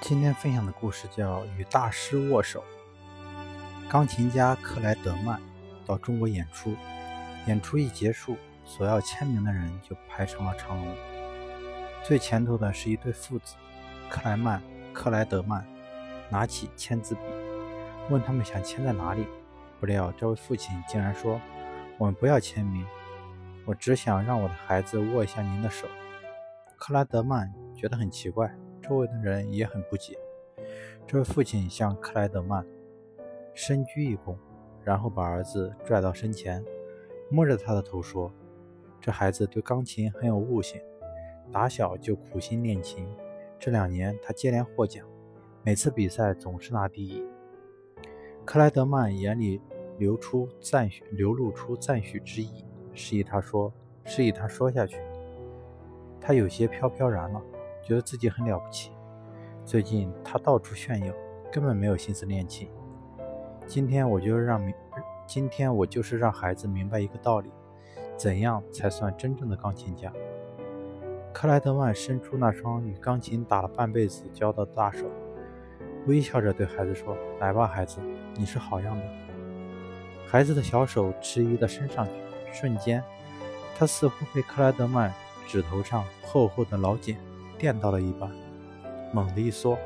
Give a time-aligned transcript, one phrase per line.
[0.00, 2.64] 今天分享的故事叫《与大师握手》。
[3.88, 5.40] 钢琴家克莱德曼
[5.86, 6.74] 到中国演出，
[7.46, 10.96] 演出一结束，所要签名的人就排成了长龙。
[12.02, 13.54] 最前头的是一对父子，
[14.08, 14.62] 克莱曼、
[14.94, 15.64] 克莱德曼
[16.30, 17.20] 拿起签字笔，
[18.08, 19.26] 问他们想签在哪里。
[19.78, 21.38] 不料这位父亲竟然说
[21.98, 22.86] ：“我们不要签名，
[23.66, 25.86] 我只想让我的孩子握一下您的手。”
[26.76, 28.50] 克莱德曼觉得很奇怪。
[28.90, 30.18] 周围的人也很不解。
[31.06, 32.66] 这位父亲向克莱德曼
[33.54, 34.34] 深鞠一躬，
[34.82, 36.64] 然后把儿子拽到身前，
[37.30, 38.34] 摸着他的头说
[39.00, 40.80] ：“这孩子对钢琴很有悟性，
[41.52, 43.06] 打小就苦心练琴。
[43.60, 45.06] 这两年他接连获奖，
[45.62, 47.24] 每次比赛总是拿第一。”
[48.44, 49.62] 克莱德曼眼里
[49.98, 53.72] 流出赞许，流露出赞许之意，示意他说
[54.04, 55.00] ：“示意他说下去。”
[56.20, 57.40] 他有些飘飘然了。
[57.82, 58.92] 觉得自己很了不起。
[59.64, 61.14] 最近他到处炫耀，
[61.52, 62.68] 根本没有心思练琴。
[63.66, 64.74] 今天我就让明，
[65.26, 67.50] 今天我就是让孩子明白一个道理：
[68.16, 70.12] 怎样才算真正的钢琴家？
[71.32, 75.06] 克莱德曼伸出那双与钢琴打了半辈子交道的大手，
[76.06, 78.00] 微笑着对孩子说：“来吧，孩子，
[78.34, 79.02] 你是好样的。”
[80.26, 82.12] 孩子的小手迟疑地伸上去，
[82.52, 83.02] 瞬间，
[83.78, 85.14] 他似乎被克莱德曼
[85.46, 87.16] 指头上厚厚的老茧。
[87.60, 88.30] 电到了一半，
[89.12, 89.78] 猛地一缩，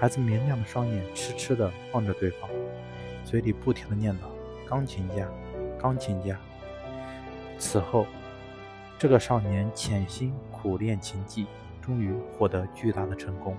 [0.00, 2.50] 孩子明亮的双眼痴痴地望着对方，
[3.24, 4.24] 嘴里不停地念叨
[4.68, 5.28] ：“钢琴家，
[5.78, 6.36] 钢琴家。”
[7.58, 8.06] 此后，
[8.98, 11.46] 这个少年潜心苦练琴技，
[11.80, 13.56] 终于获得巨大的成功。